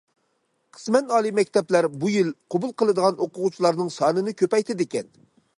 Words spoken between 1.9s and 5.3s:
بۇ يىل قوبۇل قىلىدىغان ئوقۇغۇچىلارنىڭ سانىنى كۆپەيتىدىكەن.